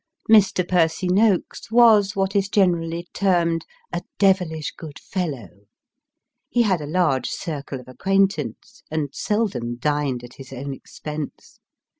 Mr. 0.27 0.67
Percy 0.67 1.07
Noakes 1.07 1.69
was 1.71 2.15
what 2.15 2.35
is 2.35 2.49
generally 2.49 3.07
termed" 3.13 3.67
a 3.93 4.01
devilish 4.17 4.71
good 4.75 4.97
fellow." 4.97 5.49
He 6.49 6.63
had 6.63 6.81
a 6.81 6.87
large 6.87 7.29
circle 7.29 7.79
of 7.79 7.87
acquaintance, 7.87 8.81
and 8.89 9.09
seldom 9.13 9.75
dined 9.75 10.23
at 10.23 10.37
his 10.37 10.51
own 10.51 10.73
expense. 10.73 11.59